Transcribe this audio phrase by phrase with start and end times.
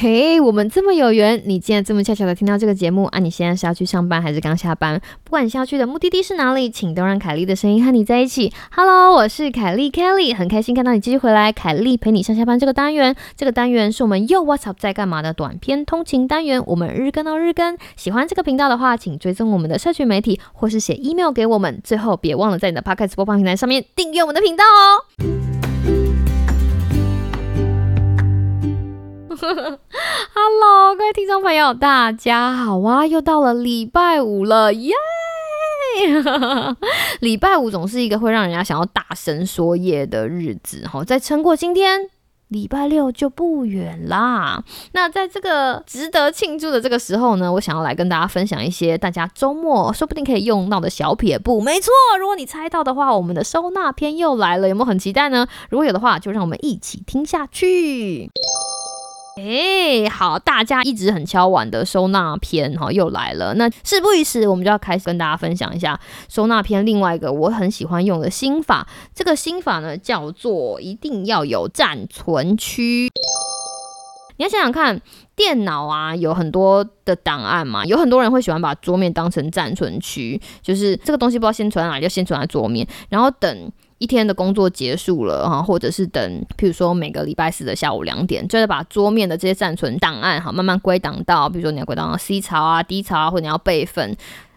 [0.00, 3.18] 嘿我们这么有缘，你竟然这么恰巧的听到这个节目啊！
[3.18, 5.00] 你现在是要去上班还是刚下班？
[5.24, 8.52] 不管你要去的目的地是哪里，请都让凯莉的声音和你在一起。
[8.70, 11.50] Hello，我是凯莉 Kelly，很开心看到你继续回来。
[11.50, 17.76] 凯莉陪你上下班这个单元，这个单元是我们又 What's Up 在干嘛的短篇通勤单元，我们日更到日更。
[17.96, 21.80] 喜欢这个频道的话，请追踪我们的社群媒体，或是写 email 给我们。
[21.82, 25.57] 最后别忘了在你的 Podcast 播放平台上面订阅我们的频道哦。
[29.40, 33.06] Hello，各位听众朋友，大家好啊！
[33.06, 34.92] 又到了礼拜五了，耶！
[37.20, 41.04] 礼拜五总是一个会让人家想要大声说耶的日子哈。
[41.04, 42.10] 再撑过今天，
[42.48, 44.64] 礼拜六就不远啦。
[44.92, 51.60] 那在这个值得庆祝的这个时候呢，我想要来跟大家分享一些大家周末说不定可以用到的小撇步。
[51.60, 55.46] 没错，如果你猜到的话，我们的收纳篇又来了，有没有很期待呢？
[55.70, 58.32] 如果有的话，就让我们一起听下去。
[59.38, 63.54] 哎，好，大家一直很敲碗的收纳篇哈又来了。
[63.54, 68.88] 那事不宜迟，我们就要开始跟大家分享一下收纳篇另外一个我很喜欢用的心法。
[69.14, 73.08] 这个心法呢叫做一定要有暂存区。
[74.38, 75.00] 你要想想看，
[75.36, 83.70] 电脑啊有很多的档案嘛，有很多人会喜欢把桌面当成暂存区，就是这个东西不知道先存哪里，就先存在桌面，然后等。
[83.98, 86.22] 一天的工作结束了哈，或者是等，
[86.56, 94.16] 譬如说每个礼拜四的下午两点，就是把桌面的这些暂存档案哈，慢慢归档到，比如说你要归档到 C 槽啊、D 槽啊，或者你要备份。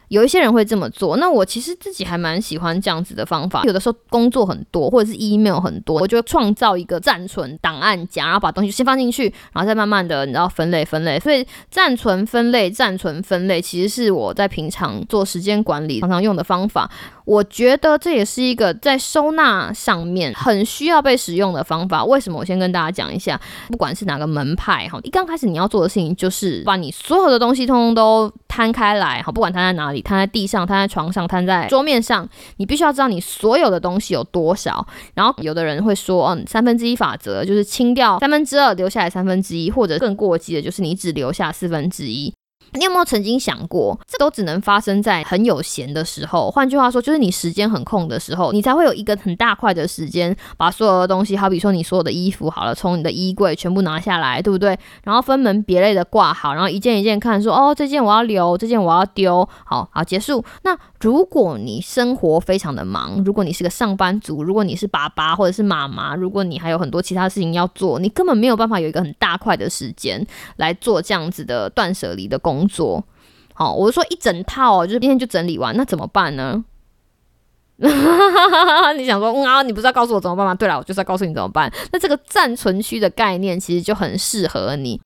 [0.09, 3.64] 有一些人会这么做，那我其实自己还蛮喜欢这样子的方法。
[3.64, 11.17] 有的时候工作很多，或者是 email 很多，我就创造一个暂存档案夹，然后把东西先放进去，然后再慢慢的你知道分类分类。
[11.17, 16.92] 所以暂存分类、暂存分类，其实是我在平常做时间管理常常用的方法。
[17.31, 22.03] 我觉得这也是一个在收纳上面很需要被使用的方法。
[22.03, 22.37] 为什么？
[22.37, 30.02] 我先跟大家讲一下，不管是哪个门派哈，一刚开始你要做的事情就是把你所有的东西通通都摊开来，好，不管摊在哪里。
[30.02, 32.27] 摊在地上，摊在床上，摊在桌面上，
[32.58, 34.86] 你必须要知道你所有的东西有多少。
[35.14, 42.33] 然后有的人会说，嗯，三分之一法则就是清掉三分之二，留下来三分之一，或者更过激的，就是你只留下四分之一。
[42.73, 46.49] 你有没有曾经想过，这都只能发生在很有闲的时候？
[46.49, 54.80] 换句话说，就是你时间很空的时候，你才会有一个很大块的时间，把所有的东西，好比说你所有的衣服，好了，从你的衣柜全部拿下来，对不对？
[55.04, 60.42] 然后分门别类的挂好，然后一件一件看，说哦，这件我要留，这件我要丢，好好结束。
[60.64, 72.51] 那如果你生活非常的忙，如果你是个上班族，如果你是爸爸或者是妈妈，如果你还有很多其他事情要做，你根本没有办法有一个很大块的时间来做这样子的断舍离的工。
[72.52, 73.04] 工作
[73.54, 76.64] 好，我是说一整套哦，就是今天就整理完，那怎么办呢？
[78.98, 80.54] 你想说嗯啊，你不是要告诉我怎么办吗？
[80.54, 81.72] 对了，我就是要告诉你怎么办。
[81.92, 85.00] 那这个暂存区的概念其实就很适合你。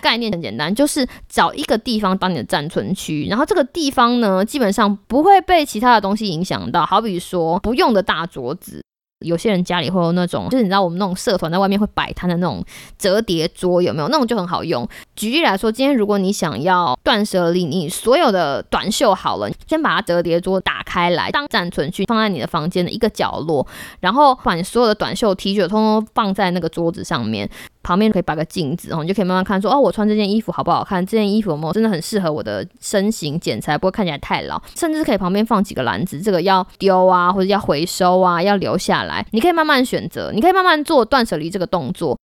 [0.00, 6.86] 概念很简单，就是找一个地方当你的暂存区，然后这个地方呢，基本上不会被其他的东西影响到。
[6.86, 8.82] 好比说不用的大桌子。
[9.20, 12.64] 有些人家里会有那种，就是你知道我们那种社团在外面会摆摊的那种
[12.96, 14.08] 折叠桌，有没有？
[14.08, 14.88] 那种就很好用。
[15.16, 23.66] 举例来说，今天如果你想要断舍离，你所有的短袖好了，先把它折叠桌打开来，当暂存区，放在你的房间的一个角落，
[24.00, 27.50] 然后把你所有的短袖 T 恤通通放在那个桌子上面。
[27.88, 31.04] 旁边可以摆个镜子，哦，你就可以慢慢看，说哦，我穿这件衣服好不好看？
[31.06, 34.60] 这件衣服有没有真的很适合我的身形，剪裁不会看起来太老。
[34.76, 42.17] 甚至可以旁边放几个篮子，这个要丢啊，或者要回收啊，要留下来，你可以慢慢选择，你可以慢慢做断舍离这个动作。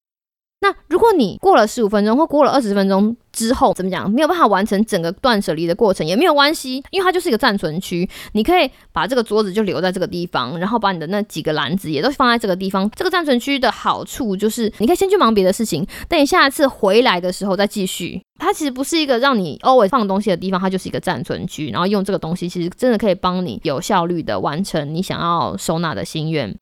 [0.66, 12.90] 那如果你过了十五分钟或过了二十分钟之后，怎么讲没有办法完成整个断舍离的过程也没有关系，因为它就是一个暂存区，你可以把这个桌子就留在这个地方，然后把你的那几个篮子也都放在这个地方。
[12.96, 18.20] 这个暂存区的好处就是你可以先去忙别的事情，等你下一次回来的时候再继续。
[18.40, 26.53] 它其实不是一个让你 always 放东西的地方，它就是一个暂存区，然后用这个东西其实真的可以帮你有效率的完成你想要收纳的心愿。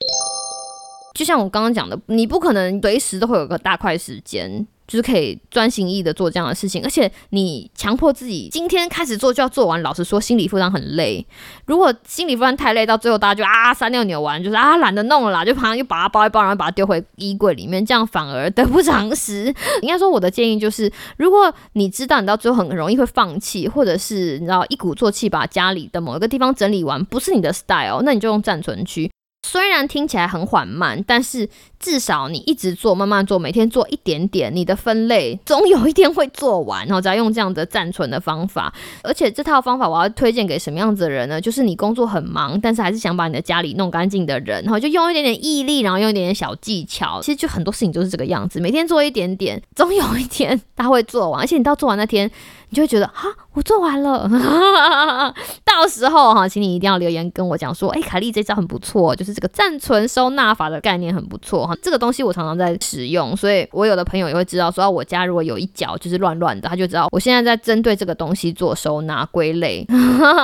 [1.13, 6.83] 就像我刚刚讲的，你不可能随时都会有个大块时间，就是可以专心意的做这样的事情。
[6.83, 11.23] 而且你强迫自己今天开始做就要做完，老实说，心理负担很累。
[11.67, 19.53] 如果心理负担太累，到最后大家就啊三尿扭完，就是啊懒得弄了啦，就马上又把它包一包，然后把它丢回衣柜里面，这样反而得不偿失。
[19.83, 29.11] 应该说，我的建议就是，如果你知道你到最后很容易会放弃，或者是你知道一鼓作气把家里的某一个地方整理完，不是你的 style，那你就用暂存区。
[29.45, 31.47] 虽然听起来很缓慢，但是
[31.79, 36.85] 至少你一直做，慢慢做，每天做一点点，你的分类总有一天会做完。
[36.87, 38.73] 然后再用这样的暂存的方法，
[39.03, 41.39] 而且这套方法我要推荐给什么样子的人呢？
[41.39, 47.21] 就是你工作很忙，但是还是想把你的家里弄干净的人，然后就用一点点毅力，然后用一点点小技巧。
[47.21, 51.41] 其实就很多事情都是这个样子，每天做一点点，总有一天 他会做完。
[51.41, 52.31] 而且你到做完那天。
[52.69, 54.29] 你就会觉得哈，我做完了。
[55.63, 61.75] 到时候哈，请你一定要留言跟我讲说，哎，凯莉这招很不错，就是这个暂存收纳法的概念很不错哈。
[61.81, 69.85] 这个东西我常常在使用，所以我有的朋友也会知道，说我家如果有一角就是乱乱的，他就知道我现在在针对这个东西做收纳归类。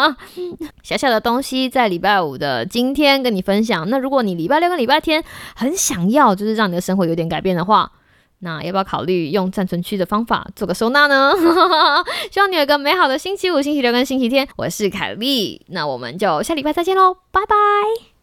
[0.83, 3.89] 小小的东西在礼拜五的今天跟你分享。
[3.89, 5.23] 那如果你礼拜六跟礼拜天
[5.55, 7.91] 很想要，就是让你的生活有点改变的话。
[8.39, 11.33] 那要不要考虑用暂存区的方法做个收纳呢？
[12.31, 14.47] 希望你有一个美好的星期五、星期六跟星期天。
[14.55, 18.18] 我是凯丽，那我们就下礼拜再见喽，拜拜。